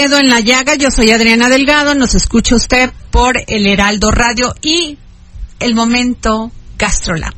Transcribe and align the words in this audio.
Dedo 0.00 0.18
en 0.18 0.30
la 0.30 0.38
llaga, 0.38 0.76
yo 0.76 0.92
soy 0.92 1.10
Adriana 1.10 1.48
Delgado, 1.48 1.96
nos 1.96 2.14
escucha 2.14 2.54
usted 2.54 2.92
por 3.10 3.36
el 3.48 3.66
Heraldo 3.66 4.12
Radio 4.12 4.54
y 4.62 4.96
el 5.58 5.74
momento 5.74 6.52
Gastrolab. 6.78 7.34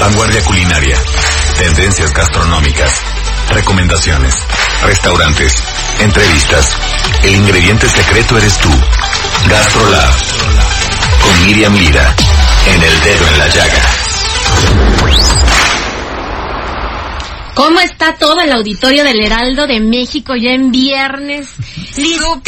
Vanguardia 0.00 0.40
culinaria, 0.42 0.96
tendencias 1.58 2.12
gastronómicas, 2.12 2.92
recomendaciones, 3.52 4.34
restaurantes, 4.82 5.54
entrevistas. 6.00 6.70
El 7.22 7.36
ingrediente 7.36 7.88
secreto 7.88 8.36
eres 8.36 8.58
tú. 8.58 8.70
Gastrolab. 9.48 10.12
Con 11.22 11.46
Miriam 11.46 11.72
Lira. 11.72 12.16
En 12.66 12.82
el 12.82 13.00
dedo 13.00 13.28
en 13.28 13.38
la 13.38 13.46
llaga. 13.46 14.05
¿Cómo 17.56 17.80
está 17.80 18.16
todo 18.16 18.38
el 18.42 18.52
auditorio 18.52 19.02
del 19.02 19.24
Heraldo 19.24 19.66
de 19.66 19.80
México 19.80 20.34
ya 20.36 20.50
en 20.50 20.70
viernes? 20.70 21.48
Listísimos 21.96 22.40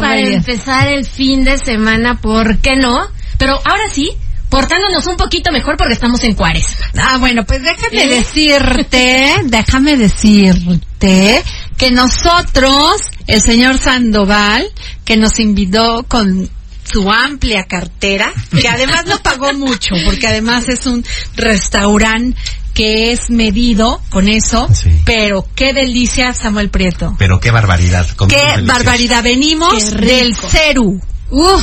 para 0.00 0.18
empezar 0.18 0.88
el 0.88 1.04
fin 1.04 1.44
de 1.44 1.56
semana, 1.58 2.20
¿por 2.20 2.58
qué 2.58 2.74
no? 2.74 3.06
Pero 3.38 3.52
ahora 3.52 3.84
sí, 3.92 4.10
portándonos 4.48 5.06
un 5.06 5.16
poquito 5.16 5.52
mejor 5.52 5.76
porque 5.76 5.94
estamos 5.94 6.24
en 6.24 6.34
cuaresma. 6.34 6.86
Ah, 6.98 7.18
bueno, 7.18 7.44
pues 7.46 7.62
déjame 7.62 8.02
¿Eh? 8.02 8.08
decirte, 8.08 9.32
déjame 9.44 9.96
decirte 9.96 11.44
que 11.76 11.92
nosotros, 11.92 13.02
el 13.28 13.40
señor 13.40 13.78
Sandoval, 13.78 14.68
que 15.04 15.16
nos 15.16 15.38
invitó 15.38 16.04
con 16.08 16.50
su 16.90 17.10
amplia 17.10 17.64
cartera, 17.64 18.32
que 18.60 18.68
además 18.68 19.06
no 19.06 19.18
pagó 19.22 19.52
mucho, 19.54 19.94
porque 20.04 20.26
además 20.26 20.68
es 20.68 20.86
un 20.86 21.04
restaurante 21.36 22.36
que 22.74 23.12
es 23.12 23.30
medido 23.30 24.00
con 24.10 24.28
eso, 24.28 24.68
Sí. 24.72 24.90
pero 25.04 25.46
qué 25.54 25.72
delicia 25.72 26.32
Samuel 26.34 26.70
Prieto. 26.70 27.14
Pero 27.18 27.40
qué 27.40 27.50
barbaridad. 27.50 28.06
Qué 28.28 28.62
barbaridad, 28.62 29.22
venimos 29.22 29.74
Qué 29.74 29.96
del 29.96 30.34
Ceru. 30.36 31.00
Uf, 31.32 31.62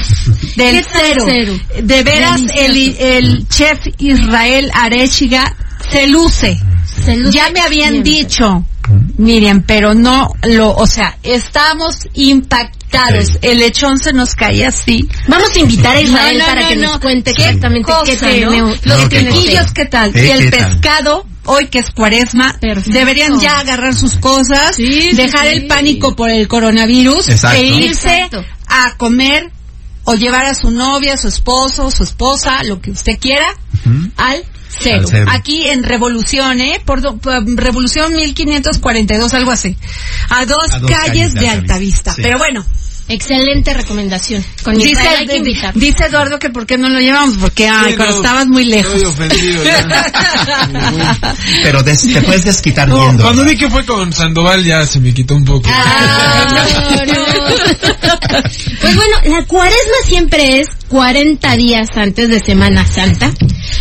del 0.55 0.75
¿Qué 0.77 0.83
tal 0.83 1.15
cero. 1.25 1.59
De 1.83 2.03
veras, 2.03 2.41
el, 2.55 2.95
el 2.99 3.47
chef 3.49 3.79
Israel 3.97 4.71
Arechiga 4.73 5.55
se 5.91 6.07
luce. 6.07 6.57
Se 7.05 7.17
luce 7.17 7.37
Ya 7.37 7.49
me 7.51 7.59
habían 7.59 7.91
siempre. 7.91 8.11
dicho, 8.11 8.65
Miriam, 9.17 9.63
pero 9.67 9.93
no 9.93 10.31
lo, 10.43 10.71
o 10.73 10.87
sea, 10.87 11.17
estamos 11.21 12.07
impactados. 12.13 12.76
Sí. 12.91 13.37
El 13.41 13.59
lechón 13.59 13.97
se 13.99 14.13
nos 14.13 14.33
cae 14.35 14.65
así. 14.65 15.07
Vamos 15.27 15.49
a 15.55 15.59
invitar 15.59 15.95
a 15.95 16.01
Israel 16.01 16.37
No, 16.37 16.43
no, 16.45 16.49
para 16.49 16.61
no, 16.61 16.69
que 16.69 16.75
no. 16.77 16.81
nos 16.83 16.99
cuente 16.99 17.33
¿Qué 17.33 17.43
exactamente 17.43 17.91
qué 18.05 18.11
cosa, 18.15 18.27
tiene. 18.29 18.45
no? 18.45 18.51
lo 18.51 18.67
Los 18.67 19.03
usted. 19.03 19.65
¿qué 19.73 19.85
tal? 19.85 20.15
¿Eh? 20.15 20.25
y 20.25 20.29
el 20.31 20.49
¿Qué 20.49 20.57
pescado, 20.57 21.25
hoy 21.45 21.67
que 21.67 21.79
es 21.79 21.91
cuaresma, 21.91 22.57
Perfecto. 22.59 22.97
deberían 22.97 23.39
ya 23.39 23.59
agarrar 23.59 23.93
sus 23.93 24.15
cosas, 24.15 24.75
Sí, 24.75 25.11
dejar 25.13 25.47
sí. 25.47 25.53
el 25.55 25.67
pánico 25.67 26.15
por 26.15 26.29
el 26.29 26.47
coronavirus 26.47 27.29
Exacto. 27.29 27.57
e 27.57 27.65
irse 27.65 28.15
Exacto. 28.15 28.45
a 28.67 28.95
comer 28.97 29.51
o 30.05 30.15
llevar 30.15 30.45
a 30.45 30.53
su 30.55 30.71
novia, 30.71 31.17
su 31.17 31.27
esposo, 31.27 31.91
su 31.91 32.03
esposa, 32.03 32.63
lo 32.63 32.79
que 32.81 32.91
usted 32.91 33.19
quiera, 33.19 33.47
al 34.15 34.43
cero. 34.79 34.99
Al 35.01 35.07
cero. 35.09 35.25
Aquí 35.29 35.67
en 35.67 35.83
Revolución, 35.83 36.61
¿eh? 36.61 36.81
Por, 36.85 37.01
do- 37.01 37.17
por 37.17 37.45
Revolución 37.45 38.13
1542, 38.15 39.33
algo 39.33 39.51
así. 39.51 39.75
A 40.29 40.45
dos, 40.45 40.71
A 40.71 40.79
dos 40.79 40.89
calles 40.89 41.33
de 41.33 41.49
Altavista. 41.49 42.13
Sí. 42.13 42.21
Pero 42.21 42.37
bueno, 42.37 42.65
Excelente 43.09 43.73
recomendación. 43.73 44.43
Con 44.63 44.75
dice, 44.75 44.89
Israel 44.91 45.15
hay 45.19 45.27
que 45.27 45.37
invitar. 45.37 45.73
dice 45.73 46.05
Eduardo 46.05 46.39
que 46.39 46.49
por 46.49 46.65
qué 46.65 46.77
no 46.77 46.89
lo 46.89 46.99
llevamos, 46.99 47.37
porque 47.37 47.67
ay, 47.67 47.91
Sí, 47.91 47.95
cuando 47.95 48.15
no, 48.15 48.21
estabas 48.21 48.47
muy 48.47 48.65
lejos. 48.65 48.93
Estoy 48.95 49.09
ofendido 49.09 49.63
ya. 49.63 51.35
Pero 51.63 51.83
des- 51.83 52.13
te 52.13 52.21
puedes 52.21 52.43
desquitar 52.43 52.87
No, 52.89 52.99
viendo. 52.99 53.23
cuando 53.23 53.43
vi 53.45 53.55
que 53.55 53.69
fue 53.69 53.85
con 53.85 54.11
Sandoval 54.11 54.63
ya 54.63 54.85
se 54.85 54.99
me 54.99 55.13
quitó 55.13 55.35
un 55.35 55.45
poco. 55.45 55.69
Ah, 55.71 57.05
no. 57.07 57.13
Pues 58.81 58.95
bueno, 58.95 59.17
la 59.25 59.43
cuaresma 59.45 59.95
siempre 60.05 60.59
es 60.59 60.67
40 60.89 61.55
días 61.55 61.87
antes 61.95 62.29
de 62.29 62.39
Semana 62.39 62.85
Santa. 62.85 63.31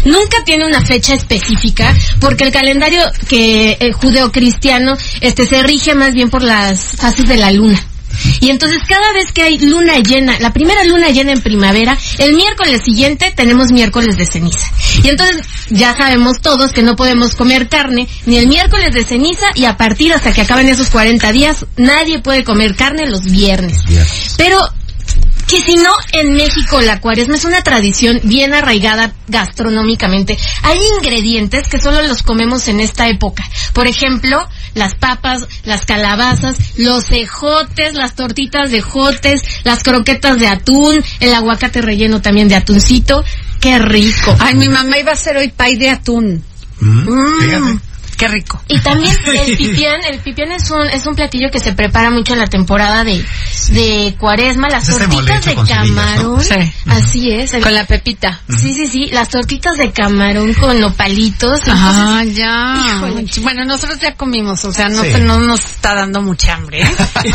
Nunca 0.04 0.38
tiene 0.44 0.66
una 0.66 0.82
fecha 0.82 1.14
específica 1.14 1.94
porque 2.20 2.44
el 2.44 2.52
calendario 2.52 3.00
que 3.28 3.76
el 3.80 3.92
judeocristiano 3.92 4.96
este 5.20 5.46
se 5.46 5.62
rige 5.62 5.94
más 5.94 6.12
bien 6.14 6.30
por 6.30 6.42
las 6.42 6.80
fases 6.96 7.26
de 7.26 7.36
la 7.36 7.50
luna. 7.50 7.82
Y 8.40 8.50
entonces 8.50 8.82
cada 8.88 9.12
vez 9.12 9.32
que 9.32 9.42
hay 9.42 9.58
luna 9.58 9.98
llena, 9.98 10.38
la 10.38 10.52
primera 10.52 10.84
luna 10.84 11.10
llena 11.10 11.32
en 11.32 11.40
primavera, 11.40 11.96
el 12.18 12.34
miércoles 12.34 12.82
siguiente 12.84 13.32
tenemos 13.34 13.72
miércoles 13.72 14.16
de 14.16 14.26
ceniza. 14.26 14.70
Y 15.02 15.08
entonces 15.08 15.46
ya 15.70 15.96
sabemos 15.96 16.40
todos 16.40 16.72
que 16.72 16.82
no 16.82 16.96
podemos 16.96 17.34
comer 17.34 17.68
carne 17.68 18.08
ni 18.26 18.36
el 18.36 18.48
miércoles 18.48 18.92
de 18.92 19.04
ceniza 19.04 19.46
y 19.54 19.64
a 19.64 19.76
partir 19.76 20.12
hasta 20.12 20.32
que 20.32 20.42
acaben 20.42 20.68
esos 20.68 20.90
40 20.90 21.32
días 21.32 21.66
nadie 21.76 22.20
puede 22.20 22.44
comer 22.44 22.76
carne 22.76 23.06
los 23.06 23.24
viernes. 23.24 23.80
Pero 24.36 24.60
que 25.46 25.62
si 25.62 25.76
no, 25.76 25.92
en 26.12 26.32
México 26.32 26.80
la 26.80 27.00
cuaresma 27.00 27.36
es 27.36 27.44
una 27.44 27.62
tradición 27.62 28.20
bien 28.24 28.52
arraigada 28.52 29.12
gastronómicamente. 29.28 30.36
Hay 30.62 30.78
ingredientes 30.98 31.68
que 31.68 31.78
solo 31.78 32.02
los 32.02 32.22
comemos 32.22 32.66
en 32.68 32.80
esta 32.80 33.08
época. 33.08 33.48
Por 33.72 33.86
ejemplo, 33.86 34.48
las 34.76 34.94
papas, 34.94 35.48
las 35.64 35.84
calabazas, 35.84 36.56
los 36.76 37.10
ejotes, 37.10 37.94
las 37.94 38.14
tortitas 38.14 38.70
de 38.70 38.78
ejotes, 38.78 39.42
las 39.64 39.82
croquetas 39.82 40.36
de 40.38 40.46
atún, 40.46 41.02
el 41.18 41.34
aguacate 41.34 41.80
relleno 41.82 42.22
también 42.22 42.46
de 42.48 42.54
atuncito. 42.54 43.24
¡Qué 43.58 43.78
rico! 43.78 44.36
Ay, 44.38 44.54
mi 44.54 44.68
mamá 44.68 44.98
iba 44.98 45.10
a 45.10 45.14
hacer 45.14 45.36
hoy 45.38 45.48
pay 45.48 45.76
de 45.76 45.90
atún. 45.90 46.44
Mm, 46.78 47.08
Mm. 47.08 47.80
Qué 48.16 48.28
rico. 48.28 48.60
Y 48.68 48.78
también 48.80 49.14
el 49.26 49.56
pipián, 49.56 50.02
el 50.04 50.18
pipián 50.20 50.52
es 50.52 50.70
un, 50.70 50.82
es 50.88 51.06
un 51.06 51.14
platillo 51.14 51.50
que 51.50 51.60
se 51.60 51.72
prepara 51.72 52.10
mucho 52.10 52.32
en 52.32 52.38
la 52.40 52.46
temporada 52.46 53.04
de, 53.04 53.24
de 53.70 54.14
cuaresma, 54.18 54.68
las 54.68 54.86
tortitas 54.86 55.44
de 55.44 55.52
semillas, 55.54 55.88
¿no? 55.88 55.94
camarón. 55.96 56.42
Sí. 56.44 56.72
Así 56.86 57.30
es. 57.30 57.54
el- 57.54 57.62
Con 57.62 57.74
la 57.74 57.84
pepita. 57.84 58.40
Sí, 58.48 58.74
sí, 58.74 58.86
sí, 58.86 59.06
las 59.12 59.28
tortitas 59.28 59.76
de 59.76 59.90
camarón 59.92 60.52
con 60.54 60.80
nopalitos. 60.80 61.60
Ah, 61.68 62.22
ya. 62.26 62.74
Híjole. 63.06 63.26
Bueno, 63.42 63.64
nosotros 63.64 63.98
ya 64.00 64.14
comimos, 64.14 64.64
o 64.64 64.72
sea, 64.72 64.88
no, 64.88 65.02
Sí. 65.02 65.10
no 65.20 65.38
nos 65.40 65.60
está 65.64 65.94
dando 65.94 66.22
mucha 66.22 66.54
hambre. 66.54 66.82
¿eh? 66.82 66.86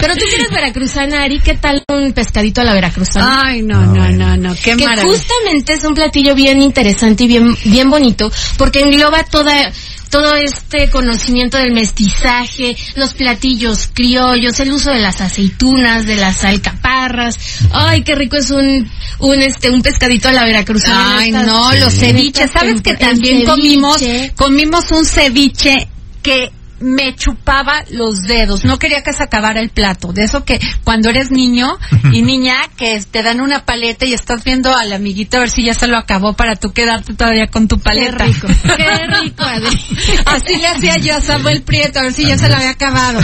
Pero 0.00 0.14
tú 0.14 0.20
que 0.28 0.34
eres 0.36 0.50
veracruzana, 0.50 1.22
Ari, 1.22 1.40
¿qué 1.40 1.54
tal 1.54 1.82
un 1.88 2.12
pescadito 2.12 2.60
a 2.60 2.64
la 2.64 2.74
veracruzana? 2.74 3.42
Ay, 3.46 3.62
no, 3.62 3.80
no, 3.86 4.08
no, 4.08 4.36
no, 4.36 4.54
qué 4.54 4.76
que 4.76 4.84
maravilla. 4.84 5.06
justamente 5.16 5.72
es 5.74 5.84
un 5.84 5.94
platillo 5.94 6.34
bien 6.34 6.60
interesante 6.60 7.24
y 7.24 7.28
bien, 7.28 7.56
bien 7.64 7.90
bonito, 7.90 8.30
porque 8.56 8.80
engloba 8.80 9.21
toda, 9.24 9.72
todo 10.10 10.34
este 10.36 10.88
conocimiento 10.90 11.56
del 11.58 11.72
mestizaje, 11.72 12.76
los 12.96 13.14
platillos 13.14 13.88
criollos, 13.92 14.60
el 14.60 14.72
uso 14.72 14.90
de 14.90 15.00
las 15.00 15.20
aceitunas, 15.20 16.06
de 16.06 16.16
las 16.16 16.44
alcaparras. 16.44 17.38
Ay, 17.72 18.02
qué 18.02 18.14
rico 18.14 18.36
es 18.36 18.50
un, 18.50 18.90
un 19.18 19.42
este, 19.42 19.70
un 19.70 19.82
pescadito 19.82 20.28
a 20.28 20.32
la 20.32 20.44
veracruzana. 20.44 21.18
Ay, 21.18 21.28
Estas- 21.30 21.46
no, 21.46 21.72
los 21.74 21.94
ceviches. 21.94 22.50
¿Sabes 22.52 22.80
que 22.82 22.94
también 22.94 23.44
comimos, 23.44 23.98
comimos 24.36 24.90
un 24.90 25.04
ceviche 25.04 25.88
que 26.22 26.50
me 26.82 27.14
chupaba 27.16 27.84
los 27.90 28.22
dedos, 28.22 28.64
no 28.64 28.78
quería 28.78 29.02
que 29.02 29.12
se 29.12 29.22
acabara 29.22 29.60
el 29.60 29.70
plato. 29.70 30.12
De 30.12 30.24
eso 30.24 30.44
que 30.44 30.60
cuando 30.84 31.10
eres 31.10 31.30
niño 31.30 31.78
y 32.12 32.22
niña 32.22 32.56
que 32.76 33.00
te 33.10 33.22
dan 33.22 33.40
una 33.40 33.64
paleta 33.64 34.04
y 34.06 34.12
estás 34.12 34.44
viendo 34.44 34.74
al 34.74 34.92
amiguito 34.92 35.36
a 35.36 35.40
ver 35.40 35.50
si 35.50 35.64
ya 35.64 35.74
se 35.74 35.86
lo 35.86 35.96
acabó 35.96 36.32
para 36.34 36.56
tú 36.56 36.72
quedarte 36.72 37.14
todavía 37.14 37.46
con 37.46 37.68
tu 37.68 37.76
Qué 37.76 37.82
paleta. 37.82 38.24
rico, 38.24 38.46
qué 38.76 39.06
rico, 39.22 39.42
Adri. 39.44 39.80
Así 40.26 40.56
le 40.56 40.66
hacía 40.66 40.96
yo 40.98 41.14
a 41.16 41.20
Samuel 41.20 41.62
Prieto 41.62 42.00
a 42.00 42.02
ver 42.02 42.12
si 42.12 42.26
ya 42.26 42.36
se 42.38 42.48
lo 42.48 42.56
había 42.56 42.70
acabado. 42.70 43.20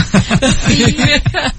Sí. 0.67 0.95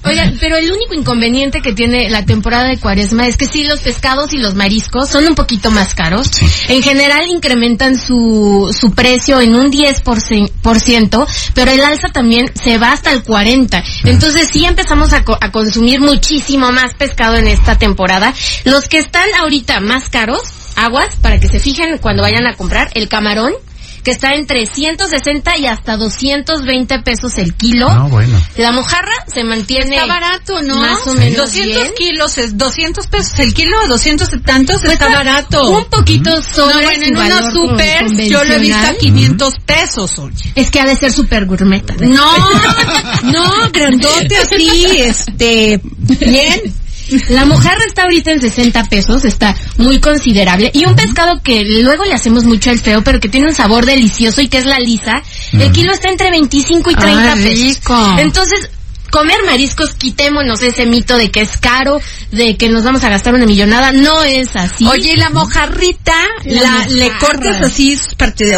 Oigan, 0.05 0.37
pero 0.41 0.57
el 0.57 0.71
único 0.73 0.95
inconveniente 0.95 1.61
que 1.61 1.73
tiene 1.73 2.09
la 2.11 2.25
temporada 2.25 2.67
de 2.69 2.79
cuaresma 2.79 3.27
es 3.27 3.37
que 3.37 3.47
sí, 3.47 3.65
los 3.65 3.81
pescados 3.81 4.33
y 4.33 4.39
los 4.39 4.55
mariscos 4.55 5.09
son 5.09 5.27
un 5.27 5.35
poquito 5.35 5.71
más 5.71 5.95
caros. 5.95 6.31
En 6.69 6.83
general 6.83 7.29
incrementan 7.29 7.97
su, 7.99 8.75
su 8.79 8.93
precio 8.93 9.41
en 9.41 9.55
un 9.55 9.71
10%, 9.71 10.03
por 10.03 10.19
cien- 10.21 10.51
por 10.63 10.81
ciento, 10.81 11.27
pero 11.55 11.71
el 11.71 11.81
alza 11.91 12.09
también 12.09 12.51
se 12.55 12.79
va 12.79 12.93
hasta 12.93 13.13
el 13.13 13.23
40%. 13.25 13.83
Entonces 14.05 14.49
sí 14.53 14.65
empezamos 14.65 15.13
a, 15.13 15.25
co- 15.25 15.39
a 15.41 15.51
consumir 15.51 16.01
muchísimo 16.01 16.73
más 16.73 16.95
pescado 16.95 17.37
en 17.37 17.47
esta 17.49 17.77
temporada. 17.79 18.33
Los 18.65 18.89
que 18.89 18.99
están 18.99 19.27
ahorita 19.41 19.81
más 19.81 20.09
caros, 20.09 20.43
aguas, 20.77 21.17
para 21.21 21.39
que 21.41 21.49
se 21.49 21.61
fijen 21.61 21.99
cuando 21.99 22.23
vayan 22.23 22.47
a 22.47 22.57
comprar, 22.57 22.91
el 22.95 23.09
camarón 23.09 23.53
que 24.03 24.11
está 24.13 24.35
entre 24.35 24.67
160 24.67 25.57
y 25.59 25.67
hasta 25.67 25.97
220 25.97 26.99
pesos 27.01 27.39
el 27.39 27.55
kilo. 27.55 27.93
No, 27.93 28.09
bueno. 28.09 28.41
La 28.57 28.73
mojarra 28.73 29.13
se 29.33 29.45
mantiene 29.45 29.97
Está 29.97 30.07
barato, 30.07 30.63
¿no? 30.63 30.77
más 30.77 31.07
o 31.07 31.15
menos 31.15 31.37
200 31.53 31.83
bien. 31.83 31.95
kilos, 31.97 32.39
es 32.39 32.57
200 32.57 33.07
pesos 33.07 33.39
el 33.39 33.55
kilo, 33.55 33.77
200 33.89 34.33
y 34.33 34.41
tantos, 34.41 34.81
Pues 34.81 34.93
está 34.93 35.07
está 35.07 35.17
barato. 35.19 35.69
Un 35.71 35.85
poquito 35.87 36.31
No, 36.31 36.43
sobre 36.43 36.85
bueno, 36.85 37.05
en 37.05 37.17
una 37.17 37.51
super 37.51 38.07
yo 38.29 38.45
lo 38.45 38.55
he 38.55 38.59
visto 38.59 38.77
a 38.77 38.81
convencional. 38.81 38.97
500 38.99 39.55
pesos, 39.67 40.19
oye. 40.19 40.53
Es 40.55 40.71
que 40.71 40.81
ha 40.81 40.87
de 40.87 40.97
ser 40.97 41.13
súper 41.13 41.47
gourmet. 41.47 41.89
¿eh? 41.91 41.95
No, 42.07 42.37
no, 43.25 43.71
grandote 43.73 44.37
así, 44.39 44.99
este, 44.99 45.81
bien. 46.21 46.61
La 47.29 47.45
mojarra 47.45 47.85
está 47.87 48.03
ahorita 48.03 48.33
en 48.33 48.41
60 48.41 48.85
pesos, 48.85 49.25
está 49.25 49.57
muy 49.79 49.99
considerable. 50.01 50.71
Y 50.75 50.85
un 50.85 50.95
pescado 50.97 51.41
que 51.43 51.63
luego 51.65 52.05
le 52.05 52.15
hacemos 52.15 52.45
mucho 52.45 52.71
el 52.71 52.79
feo, 52.81 53.03
pero 53.03 53.21
que 53.21 53.29
tiene 53.29 53.49
un 53.49 53.55
sabor 53.55 53.87
delicioso 53.87 54.41
y 54.41 54.49
que 54.49 54.59
es 54.59 54.65
la 54.67 54.79
lisa, 54.79 55.23
el 55.53 55.73
kilo 55.73 55.93
está 55.93 56.09
entre 56.09 56.31
25 56.31 56.91
y 56.91 56.95
30 56.95 57.33
Ah, 57.33 57.35
pesos. 57.35 57.59
rico. 57.59 58.15
Entonces, 58.19 58.71
comer 59.11 59.39
mariscos, 59.45 59.95
quitémonos 59.95 60.63
ese 60.63 60.87
mito 60.87 61.17
de 61.17 61.31
que 61.33 61.41
es 61.41 61.57
caro, 61.57 62.01
de 62.31 62.57
que 62.57 62.69
nos 62.69 62.85
vamos 62.85 63.03
a 63.03 63.09
gastar 63.09 63.35
una 63.35 63.45
millonada. 63.47 63.91
No 63.91 64.23
es 64.23 64.55
así. 64.55 64.87
Oye, 64.87 65.15
y 65.15 65.17
la 65.17 65.31
mojarrita, 65.31 66.15
La 66.45 66.61
la, 66.63 66.87
le 66.89 67.11
cortas 67.19 67.61
así, 67.61 67.99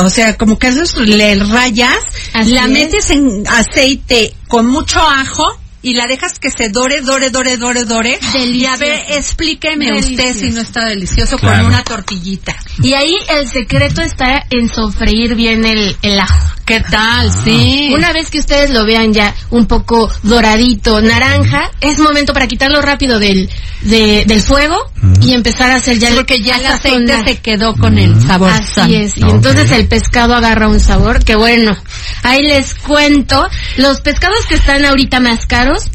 o 0.01 0.11
sea, 0.11 0.37
como 0.37 0.59
que 0.59 0.67
haces, 0.67 0.95
le 0.97 1.37
rayas, 1.37 1.97
Así 2.35 2.53
la 2.53 2.65
es. 2.65 2.71
metes 2.71 3.11
en 3.11 3.45
aceite 3.49 4.35
con 4.49 4.67
mucho 4.67 5.01
ajo 5.01 5.45
y 5.83 5.95
la 5.95 6.07
dejas 6.07 6.39
que 6.39 6.51
se 6.51 6.69
dore, 6.69 7.01
dore, 7.01 7.31
dore, 7.31 7.57
dore, 7.57 7.85
dore. 7.85 8.19
Y 8.45 8.65
a 8.67 8.77
ver, 8.77 9.05
explíqueme 9.09 9.93
usted 9.99 10.17
Delicioso. 10.17 10.39
si 10.41 10.51
no 10.53 10.61
está 10.61 10.85
delicioso 10.87 11.37
Claro. 11.39 11.59
con 11.59 11.67
una 11.67 11.83
tortillita. 11.83 12.55
Y 12.83 12.93
ahí 12.95 13.17
el 13.31 13.49
secreto 13.49 14.01
está 14.03 14.45
en 14.51 14.69
sofreír 14.69 15.35
bien 15.35 15.65
el, 15.65 15.97
el 16.03 16.19
ajo. 16.21 16.55
¿Qué 16.65 16.81
tal? 16.81 17.29
Sí. 17.45 17.91
Una 17.93 18.13
vez 18.13 18.31
que 18.31 18.39
ustedes 18.39 18.71
lo 18.71 18.85
vean 18.87 19.13
ya 19.13 19.35
un 19.51 19.67
poco 19.67 20.09
doradito, 20.23 21.01
naranja, 21.03 21.71
es 21.81 21.99
momento 21.99 22.33
para 22.33 22.47
quitarlo 22.47 22.81
rápido 22.81 23.19
del, 23.19 23.51
de- 23.83 24.25
del 24.27 24.41
fuego 24.41 24.77
y 25.21 25.35
empezar 25.35 25.73
a 25.73 25.75
hacer 25.77 25.99
ya 25.99 26.11
porque 26.15 26.41
ya 26.41 26.57
el 26.57 26.67
aceite 26.67 27.25
se 27.25 27.39
quedó 27.41 27.75
con 27.75 27.99
el 27.99 28.21
sabor. 28.25 28.51
Así 28.53 28.95
es, 28.95 29.19
y 29.19 29.25
Ok. 29.25 29.31
entonces 29.35 29.71
el 29.73 29.89
pescado 29.89 30.35
agarra 30.37 30.69
un 30.69 30.79
sabor 30.79 31.25
que 31.25 31.35
bueno, 31.35 31.77
ahí 32.23 32.43
les 32.43 32.75
cuento, 32.75 33.45
los 33.77 34.01
pescados 34.01 34.47
que 34.49 34.55
están 34.55 34.85
ahorita 34.85 35.19
más 35.19 35.47
caros, 35.47 35.87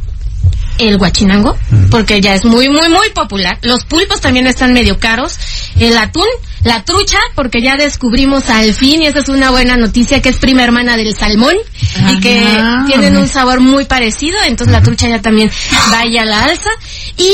el 0.80 0.98
guachinango, 0.98 1.58
porque 1.90 2.22
ya 2.22 2.36
es 2.36 2.46
muy, 2.46 2.70
muy, 2.70 2.88
muy 2.90 3.10
popular. 3.10 3.58
Los 3.64 3.84
pulpos 3.86 4.22
también 4.22 4.46
están 4.46 4.74
medio 4.74 5.00
caros. 5.00 5.36
El 5.80 5.98
atún, 5.98 6.28
la 6.68 6.84
trucha, 6.84 7.18
porque 7.36 7.62
ya 7.62 7.76
descubrimos 7.78 8.50
al 8.50 8.74
fin, 8.74 9.02
y 9.02 9.08
esa 9.08 9.20
es 9.20 9.30
una 9.30 9.50
buena 9.52 9.78
noticia, 9.78 10.22
que 10.22 10.30
es 10.30 10.38
prima 10.38 10.64
hermana 10.64 10.98
del 10.98 11.16
salmón, 11.16 11.56
y 12.12 12.20
que 12.20 12.44
Ah. 12.46 12.84
tienen 12.86 13.18
un 13.18 13.28
sabor 13.28 13.60
muy 13.62 13.86
parecido, 13.86 14.38
entonces 14.46 14.72
la 14.74 14.82
trucha 14.84 15.08
ya 15.08 15.22
también 15.22 15.50
vaya 15.92 16.22
a 16.22 16.26
la 16.26 16.44
alza. 16.46 16.70
Y 17.18 17.32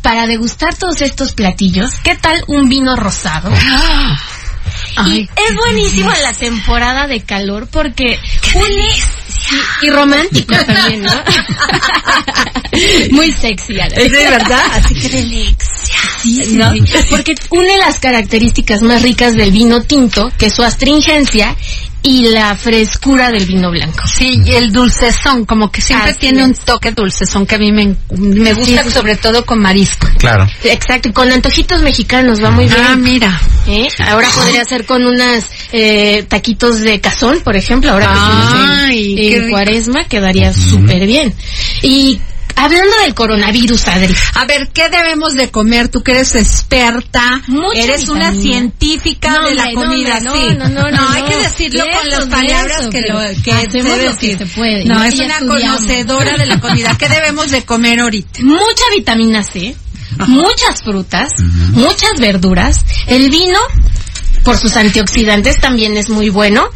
para 0.00 0.26
degustar 0.26 0.74
todos 0.76 1.02
estos 1.02 1.32
platillos, 1.34 1.90
¿qué 2.02 2.14
tal 2.16 2.42
un 2.46 2.68
vino 2.68 2.96
rosado? 2.96 3.50
y 5.06 5.22
es 5.22 5.56
buenísimo 5.56 6.12
en 6.12 6.22
la 6.22 6.32
temporada 6.32 7.06
de 7.06 7.20
calor 7.22 7.68
porque 7.70 8.18
une 8.54 8.88
sí, 9.28 9.56
y 9.82 9.90
romántico 9.90 10.54
también, 10.66 11.02
¿no? 11.02 11.12
Muy 13.10 13.32
sexy. 13.32 13.74
a 13.80 13.88
la 13.88 13.94
vez. 13.94 14.06
Es 14.06 14.12
de 14.12 14.30
verdad, 14.30 14.64
así 14.72 14.94
que 14.94 15.08
delicia. 15.08 15.56
Sí, 16.22 16.44
sí, 16.44 16.56
¿No? 16.56 16.72
sí. 16.72 16.82
Porque 17.10 17.34
une 17.50 17.76
las 17.78 17.98
características 17.98 18.82
más 18.82 19.02
ricas 19.02 19.34
del 19.34 19.50
vino 19.52 19.82
tinto, 19.82 20.30
que 20.38 20.46
es 20.46 20.54
su 20.54 20.62
astringencia 20.62 21.56
y 22.04 22.24
la 22.30 22.56
frescura 22.56 23.30
del 23.30 23.46
vino 23.46 23.70
blanco. 23.70 24.02
Sí, 24.12 24.40
y 24.44 24.52
el 24.54 24.72
dulcezón, 24.72 25.44
como 25.44 25.70
que 25.70 25.80
siempre 25.80 26.10
Así 26.10 26.18
tiene 26.18 26.44
un 26.44 26.52
toque 26.54 26.90
dulcezón 26.90 27.46
que 27.46 27.54
a 27.54 27.58
mí 27.58 27.70
me, 27.70 27.94
me 28.18 28.54
gusta, 28.54 28.82
Sí, 28.82 28.88
sí. 28.88 28.90
sobre 28.90 29.14
todo 29.16 29.46
con 29.46 29.60
marisco. 29.60 30.08
Claro. 30.18 30.48
Exacto, 30.64 31.10
y 31.10 31.12
con 31.12 31.30
antojitos 31.30 31.80
mexicanos 31.82 32.42
va 32.42 32.50
muy 32.50 32.66
bien. 32.66 32.76
Ah, 32.84 32.96
mira. 32.96 33.40
¿Eh? 33.68 33.86
Ahora 34.08 34.28
podría 34.34 34.64
ser 34.64 34.84
con 34.84 35.04
unas 35.04 35.48
eh, 35.70 36.24
taquitos 36.28 36.80
de 36.80 37.00
cazón, 37.00 37.40
por 37.44 37.54
ejemplo, 37.56 37.92
ahora 37.92 38.06
que 38.06 38.12
Ay, 38.88 39.28
en, 39.34 39.44
en 39.44 39.50
cuaresma 39.50 40.04
quedaría 40.08 40.52
súper 40.52 41.06
bien. 41.06 41.32
Y 41.82 42.18
hablando 42.56 42.96
del 43.02 43.14
coronavirus, 43.14 43.88
Adri, 43.88 44.14
A 44.34 44.44
ver, 44.44 44.68
¿qué 44.72 44.88
debemos 44.88 45.34
de 45.34 45.50
comer? 45.50 45.88
Tú 45.88 46.02
que 46.02 46.12
eres 46.12 46.34
experta, 46.34 47.42
Mucha 47.48 47.80
eres 47.82 48.08
una 48.08 48.32
científica 48.32 49.30
No, 49.30 49.48
de 49.48 49.54
la 49.54 49.66
no, 49.66 49.74
comida, 49.74 50.20
no, 50.20 50.34
sí. 50.34 50.54
no, 50.56 50.68
no, 50.68 50.90
no, 50.90 51.08
hay 51.10 51.22
no. 51.22 51.28
que 51.28 51.36
decirlo 51.38 51.84
con 51.92 52.08
las 52.08 52.24
palabras 52.26 52.80
eso, 52.80 52.90
que 52.90 53.00
lo 53.02 53.18
que 53.42 53.52
hacemos 53.52 53.72
debe 53.92 54.06
lo 54.08 54.16
que 54.16 54.26
decir. 54.28 54.38
se 54.38 54.46
puede, 54.46 54.84
No, 54.84 54.94
¿no? 54.96 55.04
es 55.04 55.14
una 55.20 55.38
estudiamos. 55.38 55.76
conocedora 55.78 56.36
de 56.36 56.46
la 56.46 56.60
comida. 56.60 56.96
¿Qué 56.98 57.08
debemos 57.08 57.50
de 57.50 57.64
comer 57.64 58.00
ahorita? 58.00 58.40
mucha 58.42 58.84
vitamina 58.96 59.42
C, 59.42 59.74
muchas 60.28 60.82
frutas, 60.82 61.32
muchas 61.70 62.12
verduras, 62.18 62.78
el 63.06 63.30
vino, 63.30 63.58
por 64.44 64.56
sus 64.56 64.74
antioxidantes 64.76 65.58
también 65.58 65.96
es 65.96 66.08
muy 66.08 66.28
bueno. 66.28 66.68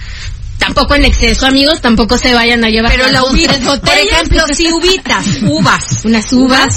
Tampoco 0.66 0.94
en 0.96 1.04
exceso, 1.04 1.46
amigos, 1.46 1.80
tampoco 1.80 2.18
se 2.18 2.34
vayan 2.34 2.64
a 2.64 2.68
llevar 2.68 2.92
Pero 2.92 3.10
la 3.10 3.22
tres 3.32 3.58
por 3.58 3.78
botellas. 3.80 4.12
ejemplo, 4.12 4.42
si 4.52 4.72
uvitas, 4.72 5.24
uvas. 5.42 5.84
unas 6.04 6.32
uvas. 6.32 6.76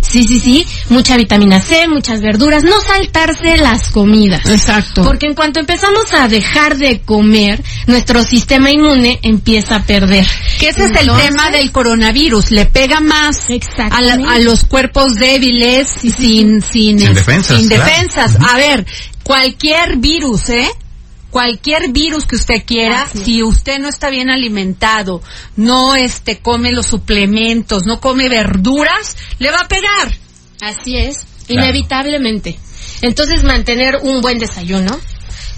Sí, 0.00 0.24
sí, 0.24 0.38
sí. 0.40 0.66
Mucha 0.88 1.16
vitamina 1.16 1.60
C, 1.60 1.88
muchas 1.88 2.20
verduras. 2.20 2.62
No 2.64 2.80
saltarse 2.80 3.56
las 3.56 3.90
comidas. 3.90 4.44
Exacto. 4.46 5.02
Porque 5.04 5.26
en 5.26 5.34
cuanto 5.34 5.60
empezamos 5.60 6.12
a 6.12 6.28
dejar 6.28 6.76
de 6.76 7.00
comer, 7.00 7.62
nuestro 7.86 8.22
sistema 8.22 8.70
inmune 8.70 9.18
empieza 9.22 9.76
a 9.76 9.82
perder. 9.84 10.26
Que 10.58 10.68
ese 10.68 10.84
es 10.84 10.90
el 11.00 11.10
tema 11.16 11.50
del 11.50 11.72
coronavirus, 11.72 12.50
le 12.50 12.66
pega 12.66 13.00
más 13.00 13.46
a, 13.78 14.00
la- 14.00 14.32
a 14.32 14.38
los 14.38 14.64
cuerpos 14.64 15.14
débiles 15.14 15.88
y 16.04 16.10
sin, 16.10 16.60
sin, 16.62 16.98
Sin 16.98 17.14
defensas, 17.14 17.58
sin 17.58 17.68
claro. 17.68 17.84
defensas. 17.84 18.36
A 18.48 18.56
ver, 18.56 18.86
cualquier 19.22 19.96
virus, 19.96 20.48
¿eh? 20.50 20.68
Cualquier 21.30 21.92
virus 21.92 22.26
que 22.26 22.36
usted 22.36 22.64
quiera, 22.66 23.08
si 23.08 23.42
usted 23.42 23.78
no 23.78 23.88
está 23.88 24.10
bien 24.10 24.30
alimentado, 24.30 25.22
no 25.56 25.94
este 25.94 26.38
come 26.40 26.72
los 26.72 26.86
suplementos, 26.86 27.84
no 27.86 28.00
come 28.00 28.28
verduras, 28.28 29.16
le 29.38 29.50
va 29.50 29.60
a 29.60 29.68
pegar. 29.68 30.16
Así 30.60 30.96
es, 30.96 31.24
Claro. 31.46 31.66
inevitablemente. 31.66 32.58
Entonces 33.02 33.42
mantener 33.44 33.98
un 34.02 34.20
buen 34.20 34.38
desayuno 34.38 34.98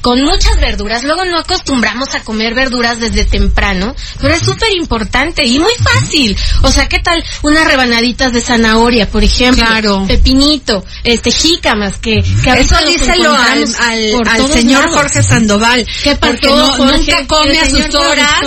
con 0.03 0.21
muchas 0.23 0.61
verduras. 0.61 1.05
Luego 1.05 1.25
no 1.25 1.39
acostumbramos 1.39 2.15
a 2.15 2.21
comer 2.23 2.55
verduras 2.55 3.01
desde 3.01 3.25
temprano, 3.25 3.95
pero 4.21 4.35
es 4.35 4.43
súper 4.43 4.71
importante 4.77 5.47
y 5.47 5.59
muy 5.59 5.73
fácil. 5.83 6.37
O 6.63 6.71
sea, 6.71 6.89
¿qué 6.89 6.99
tal 6.99 7.25
unas 7.43 7.65
rebanaditas 7.65 8.33
de 8.33 8.41
zanahoria, 8.41 9.09
por 9.09 9.25
ejemplo? 9.25 9.65
Claro. 9.65 10.05
Pepinito, 10.07 10.85
este 11.05 11.31
jícamas 11.31 11.99
que, 11.99 12.23
que 12.43 12.51
ahorita 12.51 12.81
Eso 12.81 12.87
díselo 12.89 13.33
al, 13.33 13.65
al, 13.81 14.29
al 14.29 14.53
señor 14.53 14.83
lados. 14.85 14.97
Jorge 14.97 15.23
Sandoval. 15.23 15.87
¿Qué 16.03 16.17
pasó, 16.17 16.33
porque 16.33 16.49
no, 16.49 16.71
Jorge? 16.73 16.97
nunca 16.99 17.27
come 17.27 17.59
a 17.61 17.71
sus 17.71 17.95
horas 17.95 18.41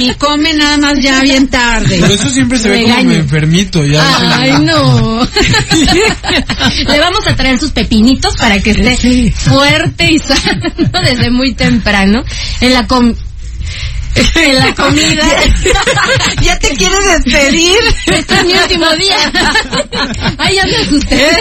y 0.00 0.14
come 0.14 0.54
nada 0.54 0.78
más 0.78 0.94
ya 1.00 1.20
bien 1.20 1.48
tarde. 1.48 1.98
Por 1.98 2.10
eso 2.10 2.30
siempre 2.30 2.58
se 2.58 2.70
ve 2.70 2.82
como 2.82 3.04
medio 3.04 3.20
enfermito. 3.20 3.84
Ya 3.84 4.02
Ay, 4.36 4.52
no. 4.60 5.20
Le 6.88 6.98
vamos 6.98 7.26
a 7.26 7.36
traer 7.36 7.58
sus 7.58 7.72
pepinitos 7.72 8.34
para 8.36 8.58
que 8.60 8.70
esté 8.70 9.30
fuerte 9.32 10.10
y 10.12 10.18
sano 10.18 10.93
desde 11.00 11.30
muy 11.30 11.54
temprano. 11.54 12.24
En 12.60 12.72
la 12.72 12.86
com 12.86 13.14
en 14.36 14.54
la 14.58 14.74
comida. 14.74 15.24
¿Ya 16.42 16.58
te 16.58 16.68
quieres 16.76 17.04
despedir? 17.04 17.78
Este 18.06 18.34
es 18.34 18.44
mi 18.44 18.52
último 18.54 18.86
día. 18.96 19.16
Ay, 20.38 20.56
ya 20.56 20.64
me 20.66 20.76
asusté. 20.76 21.36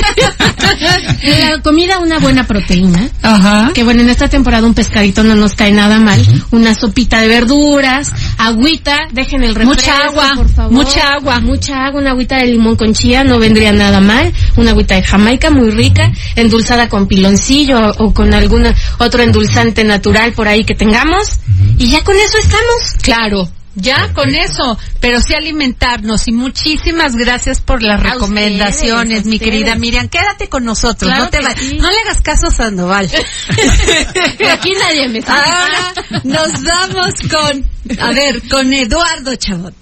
En 1.22 1.50
la 1.50 1.62
comida 1.62 2.00
una 2.00 2.20
buena 2.20 2.46
proteína. 2.46 3.10
Ajá. 3.22 3.72
Que 3.74 3.84
bueno, 3.84 4.01
en 4.01 4.10
esta 4.10 4.27
temporada 4.27 4.65
un 4.65 4.74
pescadito 4.74 5.24
no 5.24 5.36
nos 5.36 5.53
cae 5.56 5.72
nada 5.72 6.00
mal. 6.00 6.22
Una 6.51 6.74
sopita 6.74 7.22
de 7.22 7.27
verduras, 7.27 8.12
agüita, 8.38 9.08
dejen 9.12 9.44
el 9.44 9.56
refresco, 9.56 9.74
Mucha 9.74 10.06
agua, 10.06 10.32
por 10.36 10.50
favor. 10.50 10.72
mucha 10.72 11.08
agua. 11.13 11.39
Mucha 11.39 11.86
agua, 11.86 12.01
una 12.01 12.12
agüita 12.12 12.38
de 12.38 12.48
limón 12.48 12.75
con 12.75 12.94
chía 12.94 13.24
no 13.24 13.39
vendría 13.39 13.72
nada 13.72 14.00
mal. 14.00 14.34
Una 14.58 14.72
agüita 14.72 14.96
de 14.96 15.03
Jamaica 15.03 15.50
muy 15.50 15.70
rica, 15.70 16.12
endulzada 16.36 16.89
con 16.89 17.08
piloncillo 17.08 17.80
o, 17.80 18.06
o 18.06 18.13
con 18.13 18.34
algún 18.34 18.65
otro 18.98 19.22
endulzante 19.24 19.84
natural 19.84 20.34
por 20.34 20.48
ahí 20.48 20.63
que 20.63 20.75
tengamos. 20.75 21.34
Y 21.77 21.89
ya 21.89 22.03
con 22.03 22.15
eso 22.15 22.38
estamos. 22.38 22.62
Claro. 23.01 23.50
Ya 23.75 24.13
con 24.13 24.36
eso, 24.36 24.77
pero 25.00 25.20
sí 25.20 25.34
alimentarnos 25.34 26.27
y 26.27 26.32
muchísimas 26.32 27.15
gracias 27.15 27.60
por 27.60 27.82
las 27.82 28.00
A 28.01 28.03
recomendaciones, 28.13 29.22
ustedes, 29.22 29.25
mi 29.25 29.34
ustedes. 29.38 29.51
querida 29.51 29.75
Miriam. 29.75 30.08
Quédate 30.10 30.48
con 30.48 30.63
nosotros, 30.63 31.10
Claro 31.10 31.24
no 31.24 31.29
te 31.32 31.39
va- 31.41 31.55
sí. 31.58 31.79
no 31.79 31.89
le 31.89 31.98
hagas 32.05 32.22
caso 32.22 32.48
a 32.50 32.51
Sandoval. 32.51 33.10
Aquí 34.51 34.72
nadie 34.79 35.10
me 35.10 35.22
sabe. 35.24 35.41
Ahora 35.50 35.93
nos 36.24 36.62
vamos 36.62 37.13
con, 37.32 37.67
a 38.00 38.12
ver, 38.12 38.48
con 38.48 38.72
Eduardo 38.72 39.36
Chabot. 39.38 39.74